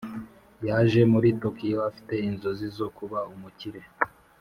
[0.67, 3.81] yaje muri tokiyo afite inzozi zo kuba umukire.